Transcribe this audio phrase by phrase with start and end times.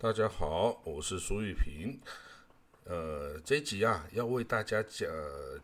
[0.00, 1.98] 大家好，我是苏玉平。
[2.84, 5.10] 呃，这集啊，要为大家讲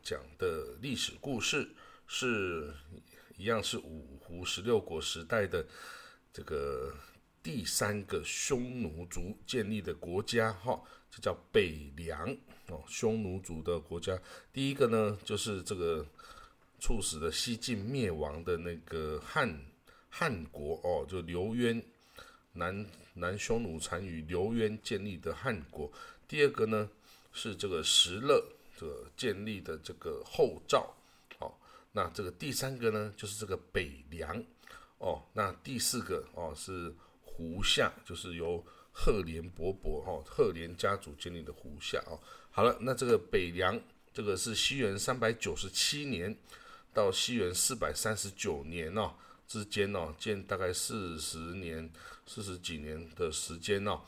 [0.03, 1.71] 讲的历史故事，
[2.09, 2.75] 是
[3.37, 5.65] 一样是五胡十六国时代的
[6.33, 6.93] 这个
[7.45, 12.83] 第三个匈奴族建立的国家，哈，就叫北凉哦。
[12.89, 14.21] 匈奴族的国家，
[14.53, 16.05] 第一个呢，就是这个
[16.81, 19.65] 促使的西晋灭亡的那个汉
[20.09, 21.81] 汉国哦，就刘渊。
[22.55, 25.91] 南南匈奴单于刘渊建立的汉国，
[26.27, 26.89] 第二个呢
[27.33, 28.45] 是这个石勒
[28.79, 30.95] 这个建立的这个后赵，
[31.39, 31.53] 哦，
[31.93, 34.43] 那这个第三个呢就是这个北凉，
[34.99, 41.99] 哦，那第四个哦是胡夏，就是由赫连勃勃哈赫连家族建立的胡夏。
[42.07, 42.19] 哦，
[42.51, 43.81] 好了，那这个北凉
[44.13, 46.37] 这个是西元三百九十七年
[46.93, 49.13] 到西元四百三十九年哦。
[49.47, 51.91] 之间哦，建大概四十年、
[52.27, 54.01] 四十几年的时间哦，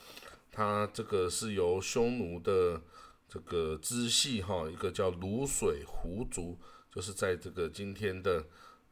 [0.50, 2.80] 它这个是由匈奴的
[3.28, 6.58] 这个支系哈，一个叫卤水胡族，
[6.90, 8.44] 就是在这个今天的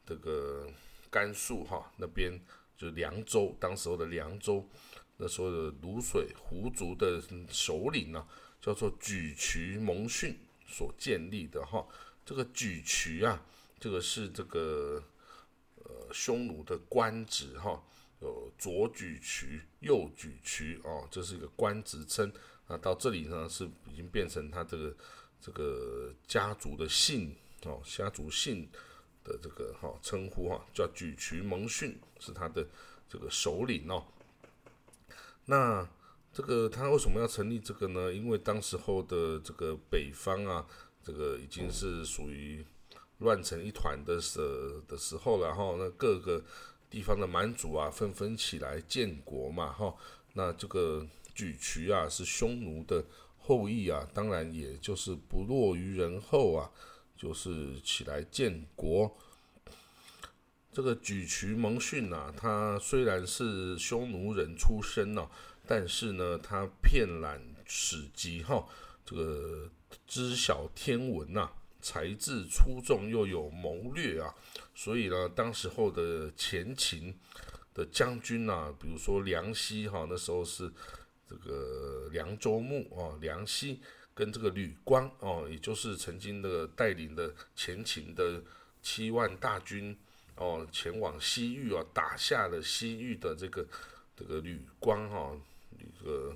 [0.06, 0.68] 这个
[1.10, 2.38] 甘肃哈那边，
[2.76, 4.68] 就凉州，当时候的凉州，
[5.16, 8.26] 那时候的卤水胡族的首领呢，
[8.60, 11.86] 叫做沮渠蒙逊所建立的哈，
[12.24, 13.42] 这个沮渠啊，
[13.80, 15.02] 这个是这个。
[15.84, 17.78] 呃，匈奴的官职哈，
[18.20, 22.32] 有左举渠、右举渠哦，这是一个官职称。
[22.66, 24.96] 那到这里呢，是已经变成他这个
[25.38, 28.66] 这个家族的姓哦，家族姓
[29.22, 32.66] 的这个哈称呼哈，叫举渠蒙逊，是他的
[33.06, 34.06] 这个首领哦。
[35.44, 35.86] 那
[36.32, 38.10] 这个他为什么要成立这个呢？
[38.10, 40.66] 因为当时候的这个北方啊，
[41.02, 42.64] 这个已经是属于。
[43.18, 44.38] 乱成一团的时
[44.88, 46.42] 的时候，然后那各个
[46.90, 49.94] 地方的蛮族啊，纷纷起来建国嘛，哈，
[50.32, 53.04] 那这个沮渠啊是匈奴的
[53.38, 56.70] 后裔啊，当然也就是不落于人后啊，
[57.16, 59.16] 就是起来建国。
[60.72, 65.30] 这个沮渠蒙逊啊，他虽然是匈奴人出身呢，
[65.66, 68.66] 但是呢，他遍览史籍哈，
[69.06, 69.70] 这个
[70.06, 71.48] 知晓天文呐。
[71.84, 74.34] 才智出众又有谋略啊，
[74.74, 77.14] 所以呢，当时候的前秦
[77.74, 80.72] 的将军呐，比如说梁奚哈，那时候是
[81.28, 83.78] 这个凉州牧啊，梁奚
[84.14, 88.42] 跟这个吕光哦，也就是曾经的带领的前秦的
[88.80, 89.94] 七万大军
[90.36, 93.66] 哦，前往西域啊，打下了西域的这个
[94.16, 95.36] 这个吕光哈，
[95.78, 96.34] 这个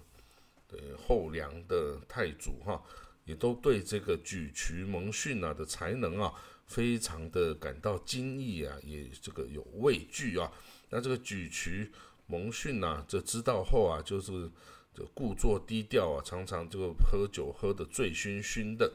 [0.69, 2.83] 对后梁的太祖哈。
[3.29, 6.33] 也都对这个举渠蒙逊啊的才能啊，
[6.67, 10.51] 非常的感到惊异啊，也这个有畏惧啊。
[10.89, 11.93] 那这个举渠
[12.27, 14.51] 蒙逊呐，这知道后啊，就是
[14.95, 18.91] 这故作低调啊，常常这个喝酒喝得醉醺醺的。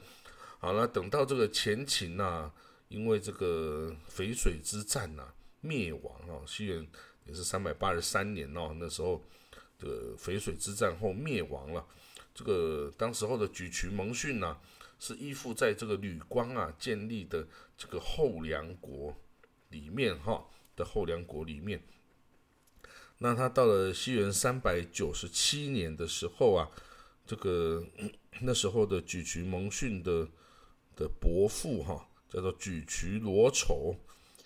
[0.57, 2.51] 好了，等到这个前秦呐，
[2.87, 6.87] 因为这个淝水之战呐灭亡啊，西元
[7.25, 9.23] 也是三百八十三年哦，那时候
[9.77, 11.85] 这个淝水之战后灭亡了。
[12.33, 14.57] 这个当时候的举渠蒙逊呢，
[14.99, 19.15] 是依附在这个吕光啊建立的这个后梁国
[19.69, 20.43] 里面哈
[20.75, 21.81] 的后梁国里面。
[23.19, 26.69] 那他到了西元三百九十七年的时候啊，
[27.25, 27.85] 这个
[28.41, 30.27] 那时候的举渠蒙逊的
[30.95, 33.95] 的伯父哈叫做举渠罗丑，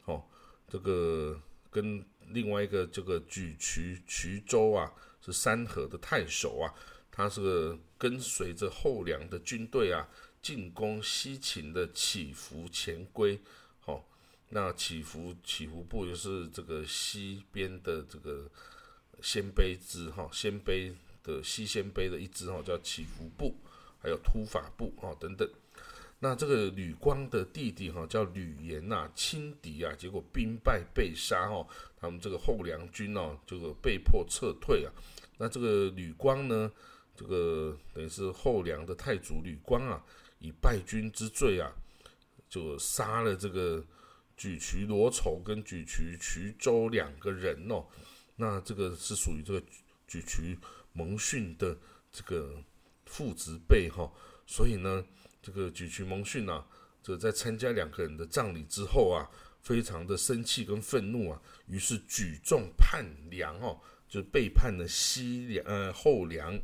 [0.05, 0.21] 哦，
[0.67, 6.67] 这个跟另外一个这个举渠渠州啊是三河的太守啊。
[7.17, 10.07] 他是个跟随着后梁的军队啊，
[10.39, 13.39] 进攻西秦的祈福前归，
[13.85, 14.03] 哦，
[14.49, 18.47] 那祈福祈福部就是这个西边的这个
[19.19, 23.55] 鲜卑支哈，鲜卑的西鲜卑的一支哈，叫祈福部，
[23.99, 25.49] 还有突法部哦等等。
[26.19, 31.67] 那这个吕光的弟弟哈叫吕岩呐，轻敌啊，结果兵败被杀哦，
[31.99, 34.93] 他们这个后梁军哦，这个被迫撤退啊。
[35.39, 36.71] 那这个吕光呢？
[37.17, 40.05] 这个等于是后梁的太祖吕光啊，
[40.37, 41.73] 以败军之罪啊，
[42.47, 43.83] 就杀了这个
[44.37, 47.83] 举渠罗丑跟举渠衢州两个人哦。
[48.35, 49.63] 那这个是属于这个
[50.07, 50.55] 举渠
[50.93, 51.75] 蒙逊的
[52.11, 52.55] 这个
[53.07, 54.07] 父子辈哈。
[54.45, 55.03] 所以呢，
[55.41, 56.63] 这个举渠蒙逊啊，
[57.01, 59.27] 这在参加两个人的葬礼之后啊，
[59.63, 66.55] 非常的生气跟愤怒啊，于是举众叛梁哦，就背叛了西梁呃后梁。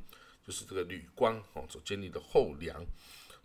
[0.45, 2.85] 就是这个吕光哦所建立的后梁，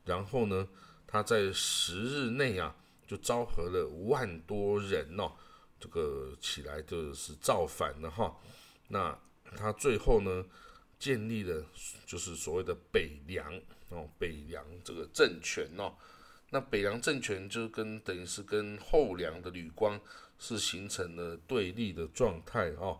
[0.05, 0.69] 然后呢，
[1.07, 2.75] 他在十日内啊，
[3.07, 5.33] 就召合了五万多人哦，
[5.79, 8.37] 这个起来就是造反了哈。
[8.89, 9.17] 那
[9.57, 10.45] 他最后呢，
[10.99, 11.65] 建立了
[12.05, 13.53] 就是所谓的北凉
[13.91, 15.95] 哦，北凉这个政权哦。
[16.51, 20.01] 那北凉政权就跟等于是跟后梁的吕光
[20.39, 22.99] 是形成了对立的状态哦。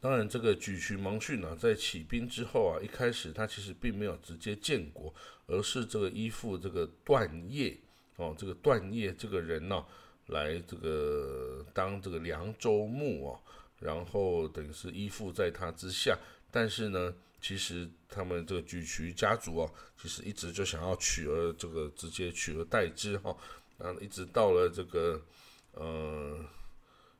[0.00, 5.12] 当然，这个举渠蒙逊呢，在起兵之后啊，一开始他其实并没有直接建国，
[5.48, 7.76] 而是这个依附这个段业
[8.14, 9.84] 哦，这个段业这个人呢，
[10.26, 13.40] 来这个当这个凉州牧哦，
[13.80, 16.16] 然后等于是依附在他之下。
[16.52, 23.36] 但是呢，其实他们这个举渠家族哦，其实一直就想要取而这个直接取而代之哈，
[23.78, 25.20] 啊，一直到了这个
[25.72, 26.38] 呃。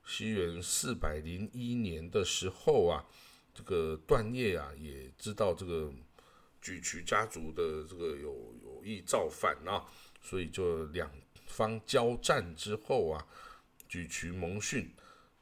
[0.08, 3.04] 西元四百零一年的时候啊，
[3.54, 5.92] 这个段业啊也知道这个
[6.62, 9.84] 举渠家族的这个有有意造反啊，
[10.22, 11.10] 所以就两
[11.46, 13.26] 方交战之后啊，
[13.86, 14.90] 举渠蒙逊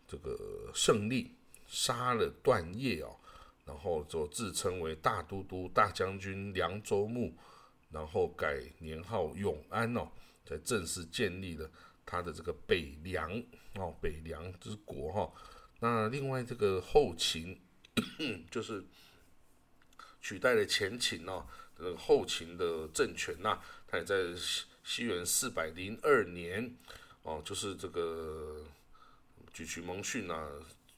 [0.08, 0.36] 这个
[0.74, 1.30] 胜利，
[1.68, 3.16] 杀了段业哦，
[3.64, 7.32] 然后就自称为大都督、大将军、凉州牧，
[7.92, 10.10] 然后改年号永安哦，
[10.44, 11.70] 才正式建立了。
[12.04, 13.42] 他的这个北凉
[13.76, 15.32] 哦，北凉之国哈。
[15.80, 17.60] 那另外这个后秦，
[18.50, 18.84] 就是
[20.20, 21.46] 取代了前秦哦，
[21.76, 26.76] 这个后秦的政权呐，他也在西西元四百零二年
[27.22, 28.64] 哦，就是这个
[29.52, 30.50] 举渠蒙逊呐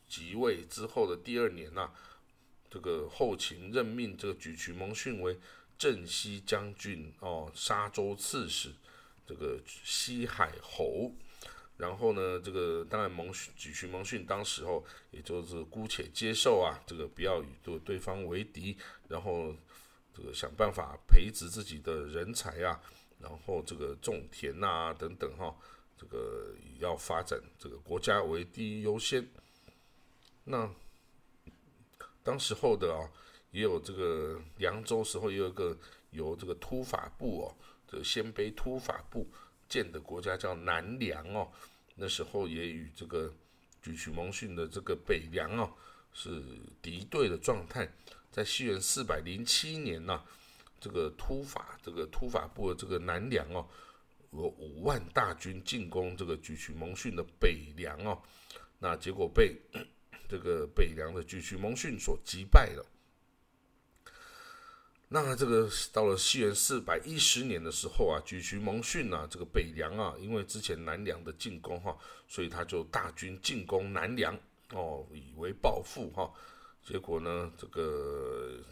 [0.07, 1.91] 即位之后的第二年呐，
[2.71, 5.39] 这个后秦任命这个举渠蒙逊为
[5.77, 8.73] 镇西将军哦，沙州刺史。
[9.27, 11.13] 这个西海侯，
[11.79, 18.77] 然后呢，这个当然蒙逊举渠蒙逊当时候也就是姑且接受啊，这个不要与对对方为敌，
[19.09, 19.55] 然后
[20.13, 22.81] 这个想办法培植自己的人才啊，
[23.21, 25.55] 然后这个种田呐等等哈，
[25.97, 29.25] 这个要发展这个国家为第一优先。
[30.45, 30.69] 那
[32.25, 33.09] 当时候的啊，
[33.53, 35.79] 也有这个凉州时候也有一个
[36.11, 37.55] 由这个突法部哦。
[37.91, 39.27] 这个鲜卑突法部
[39.69, 41.49] 建的国家叫南梁哦，
[41.95, 43.33] 那时候也与这个
[43.83, 45.71] 举渠蒙逊的这个北梁哦
[46.13, 46.43] 是
[46.81, 47.89] 敌对的状态。
[48.31, 50.23] 在西元四百零七年呢，
[50.81, 53.67] 这个突法这个突法部的这个南梁哦，
[54.33, 58.21] 有五万大军进攻这个举渠蒙逊的北梁哦，
[58.79, 59.57] 那结果被
[60.29, 62.85] 这个北梁的举渠蒙逊所击败了。
[65.11, 71.97] 那这个到了西元四百一十年的时候啊，举渠蒙逊啊，这个北凉啊，因为之前南凉的进攻哈，
[72.27, 74.39] 所以他就大军进攻南凉
[74.73, 76.31] 哦，以为报复哈。
[76.85, 78.63] 结果呢，这个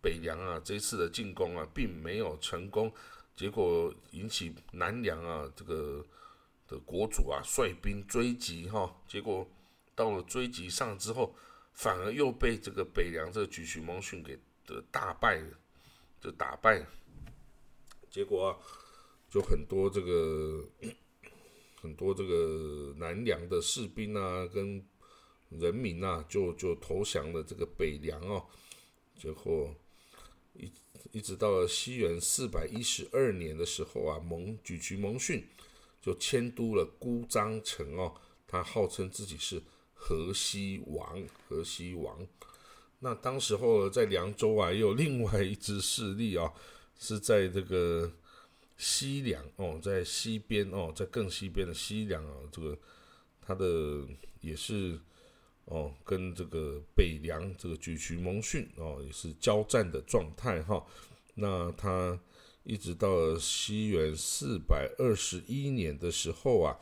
[0.00, 2.92] 北凉啊，这次的进攻啊，并没有成功，
[3.34, 6.06] 结果引起南凉啊这个
[6.68, 9.44] 的国主啊率兵追击哈，结果
[9.96, 11.34] 到了追击上之后，
[11.72, 14.38] 反而又被这个北凉这个举渠蒙逊给。
[14.68, 15.42] 的大败，
[16.20, 16.86] 就打败，
[18.10, 18.54] 结果，
[19.30, 20.62] 就很多这个
[21.80, 24.84] 很多这个南凉的士兵啊，跟
[25.48, 28.46] 人民啊，就就投降了这个北凉哦。
[29.16, 29.74] 结果
[30.52, 30.70] 一
[31.12, 35.42] 一直到了西元四百一十二年的时候啊，蒙举渠蒙逊
[36.02, 38.14] 就迁都了姑臧城哦，
[38.46, 39.62] 他号称自己是
[39.94, 42.26] 河西王，河西王。
[43.00, 46.52] 那当时候在凉州啊，也有另外一支势力啊，
[46.98, 48.10] 是在这个
[48.76, 52.76] 西凉哦，在西边哦，在更西边的西凉啊，这个
[53.40, 54.04] 他的
[54.40, 54.98] 也是
[55.66, 60.84] 哦，跟这个北凉这个举渠蒙逊哦，也是交战的状态哈。
[61.34, 62.18] 那他
[62.64, 66.76] 一直到了西元四百二十一年的时候啊，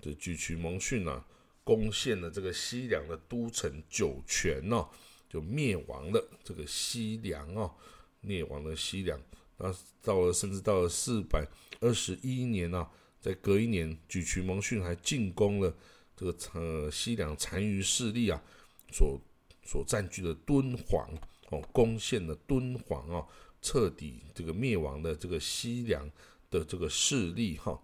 [0.00, 1.26] 这举渠蒙逊啊，
[1.64, 4.88] 攻陷了这个西凉的都城酒泉哦。
[5.28, 7.74] 就灭亡了这个西凉哦，
[8.20, 9.20] 灭亡了西凉。
[9.58, 11.46] 那到了甚至到了四百
[11.80, 12.90] 二十一年啊，
[13.20, 15.74] 在隔一年，沮渠蒙逊还进攻了
[16.14, 18.40] 这个呃西凉残余势力啊
[18.92, 19.18] 所
[19.64, 21.08] 所占据的敦煌
[21.50, 23.26] 哦，攻陷了敦煌哦，
[23.62, 26.10] 彻底这个灭亡的这个西凉
[26.50, 27.80] 的这个势力哈。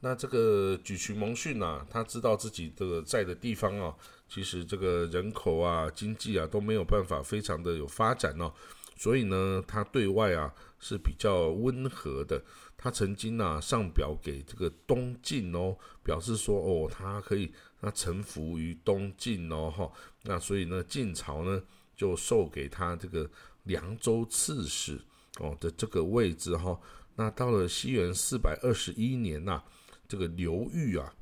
[0.00, 3.96] 那这个沮渠蒙逊呐，他知道自己这个在的地方啊。
[4.32, 8.50] 其实这个人口啊、经济啊都没有办法非常的有发展哦，
[8.96, 12.42] 所以呢，他对外啊是比较温和的。
[12.78, 19.92] 他曾经啊上表给这个东晋哦，表示说哦，他可以他臣服于东晋哦哈。
[20.22, 21.62] 那所以呢，晋朝呢
[21.94, 23.30] 就授给他这个
[23.64, 24.98] 凉州刺史
[25.40, 26.80] 哦的这个位置哈。
[27.16, 29.62] 那到了西元四百二十一年呐，
[30.08, 31.12] 这个刘裕啊。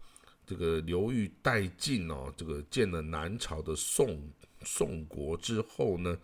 [0.51, 4.21] 这个刘裕殆尽哦，这个建了南朝的宋
[4.65, 6.19] 宋国之后呢，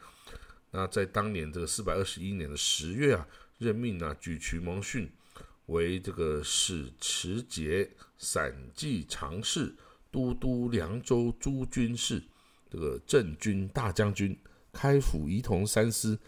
[0.73, 3.25] 那在当年这个四百二十一年的十月啊，
[3.59, 5.09] 任命啊举渠蒙逊
[5.67, 9.73] 为这个使持节、散骑常侍、
[10.11, 12.21] 都督凉州诸军事、
[12.69, 14.37] 这个镇军大将军、
[14.73, 16.19] 开府仪同三司、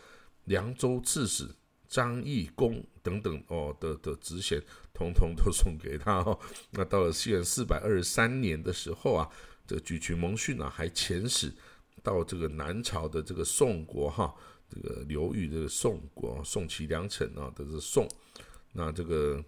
[0.44, 1.48] 凉州刺史。
[1.88, 6.38] 张义公等等哦的的职衔，通通都送给他哦。
[6.70, 9.28] 那到了西元四百二十三年的时候啊，
[9.66, 11.52] 这个举渠蒙逊啊，还遣使
[12.02, 14.34] 到这个南朝的这个宋国哈，
[14.68, 18.06] 这个刘裕这个宋国，宋齐梁陈啊，都是宋。
[18.72, 19.42] 那这个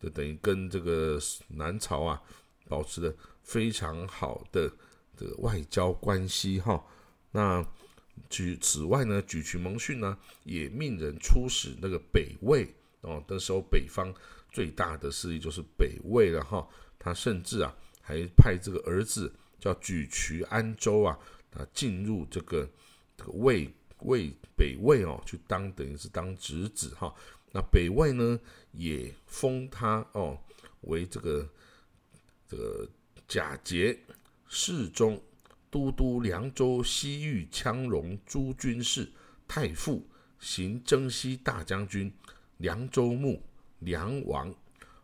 [0.00, 1.18] 就等于跟这个
[1.48, 2.22] 南朝啊，
[2.68, 4.72] 保持了非常好的
[5.16, 6.82] 这个外交关系哈。
[7.30, 7.64] 那
[8.30, 12.66] 举此外呢，举渠蒙逊呢也命人出使那个北魏
[13.02, 13.22] 哦。
[13.28, 14.12] 那时候北方
[14.50, 16.66] 最大的势力就是北魏了哈。
[16.98, 21.18] 他甚至啊还派这个儿子叫举渠安州啊，
[21.54, 22.68] 啊进入这个
[23.16, 23.68] 这个魏
[24.00, 27.14] 魏北魏哦，去当等于是当侄子哈。
[27.52, 28.40] 那北魏呢
[28.72, 30.38] 也封他哦
[30.82, 31.46] 为这个
[32.48, 32.88] 这个
[33.28, 33.98] 假节
[34.48, 35.22] 侍中。
[35.72, 39.10] 都督凉州西域羌戎诸军事、
[39.48, 40.06] 太傅、
[40.38, 42.12] 行征西大将军、
[42.58, 43.42] 凉州牧、
[43.78, 44.54] 凉王。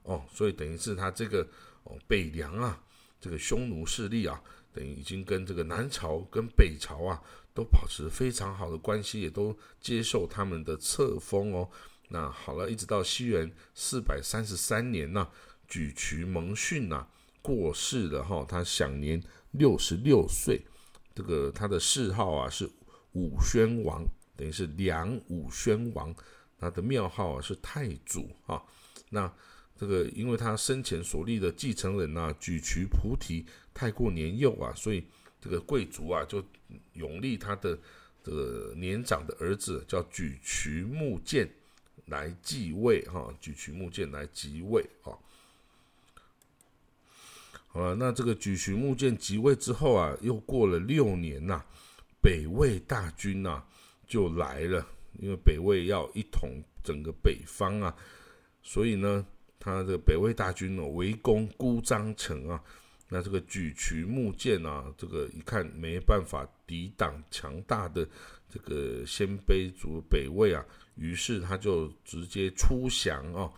[0.02, 1.48] 哦，所以等于是他这个
[1.84, 2.78] 哦北凉啊，
[3.18, 4.38] 这个匈奴势力啊，
[4.70, 7.18] 等于已经跟这个南朝跟北朝啊
[7.54, 11.70] 都保持非常好的关系，也都接受他们的册封哦。
[12.08, 15.30] 那好了，一直到西元四百三十三年呢，
[15.66, 17.06] 沮渠蒙逊呐
[17.40, 19.22] 过世了哈，他享年。
[19.52, 20.60] 六十六岁，
[21.14, 22.68] 这个他的谥号啊是
[23.12, 24.04] 武宣王，
[24.36, 26.14] 等于是梁武宣王。
[26.60, 28.60] 他的庙号啊是太祖啊。
[29.10, 29.32] 那
[29.76, 35.04] 这个因为他生前所立的继承人呐举渠菩提太过年幼啊，所以
[35.40, 36.44] 这个贵族啊就
[36.94, 37.78] 永立他的
[38.24, 41.48] 这个年长的儿子叫举渠木剑
[42.06, 45.14] 来继位哈，举渠木剑来即位啊。
[47.72, 51.62] 啊，那这个举渠木剑即位之后啊，又过了六年呐，
[52.20, 53.62] 北魏大军呐
[54.06, 54.84] 就来了，
[55.20, 56.50] 因为北魏要一统
[56.82, 57.94] 整个北方啊，
[58.62, 59.24] 所以呢，
[59.60, 62.60] 他的北魏大军呢围攻孤张城啊，
[63.08, 68.08] 那这个举渠木剑啊，这个一看没办法抵挡强大的
[68.48, 70.64] 这个鲜卑族北魏啊，
[70.96, 73.52] 于是他就直接出降哦，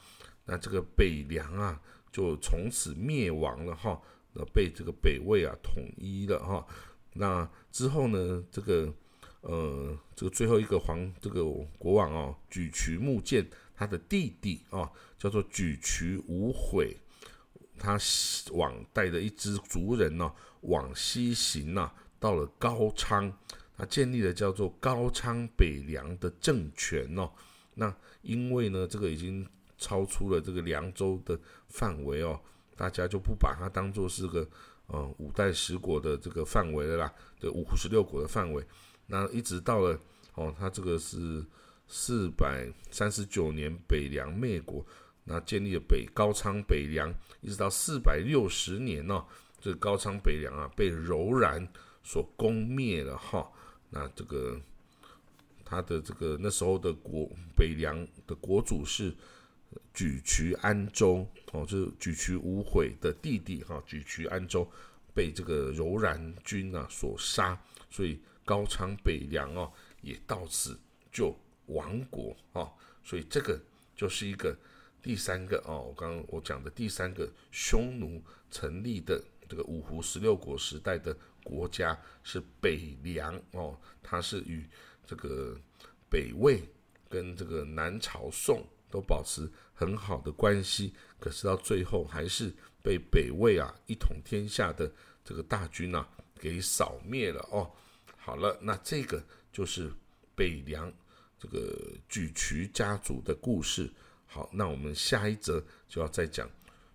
[0.45, 1.81] 那这个北凉啊。
[2.13, 4.01] 就从此灭亡了哈，
[4.33, 6.67] 那被这个北魏啊统一了哈。
[7.13, 8.93] 那之后呢，这个
[9.43, 11.45] 呃，这个最后一个皇这个
[11.79, 16.97] 国王哦，举渠木剑他的弟弟啊，叫做举渠无悔，
[17.79, 17.99] 他
[18.53, 23.33] 往带着一支族人呢往西行呐，到了高昌，
[23.77, 27.31] 他建立了叫做高昌北凉的政权哦。
[27.75, 29.47] 那因为呢，这个已经。
[29.81, 31.37] 超出了这个凉州的
[31.69, 32.39] 范围哦，
[32.77, 34.47] 大家就不把它当做是个
[34.89, 38.63] 呃五代十国的这个范围了啦，这五胡十六国的范围。
[39.07, 39.99] 那一直到了
[40.35, 41.43] 哦，他这个是
[41.89, 44.85] 四百三十九年北凉灭国，
[45.25, 47.11] 那建立了北高昌北凉，
[47.41, 49.25] 一直到四百六十年呢，
[49.61, 51.67] 这个高昌北凉啊被柔然
[52.05, 53.51] 所攻灭了哈。
[53.89, 54.61] 那这个
[55.65, 59.17] 他的这个那时候的国北凉的国主是。
[59.95, 64.69] 沮渠安州哦，就是沮渠无悔的弟弟哈，沮渠安州
[65.15, 67.61] 被这个柔然军啊所杀，
[67.91, 70.79] 所以高昌北凉哦也到此
[71.13, 71.37] 就
[71.67, 72.73] 亡国啊，
[73.05, 73.61] 所以这个
[73.95, 74.57] 就是一个
[75.03, 84.65] 第三个哦，我刚刚我讲的第三个匈奴成立的这个五胡十六国时代的国家是北凉哦，它是与
[85.07, 85.57] 这个
[86.09, 86.63] 北魏
[87.09, 88.67] 跟这个南朝宋。
[88.91, 94.91] 都保持很好的关系，可是到最后还是被北魏啊一统天下的
[95.25, 97.71] 这个大军啊给扫灭了哦。
[98.17, 99.91] 好了，那这个就是
[100.35, 100.93] 北凉
[101.39, 101.75] 这个
[102.09, 103.91] 举渠家族的故事。
[104.27, 106.49] 好，那我们下一则就要再讲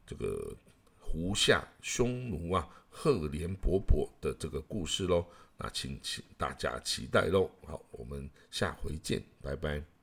[0.05, 0.55] 这个
[0.99, 5.25] 胡夏匈奴啊赫连勃勃的这个故事喽。
[5.57, 7.49] 那请请大家期待喽。
[7.65, 9.94] 好，我们下回见，拜拜。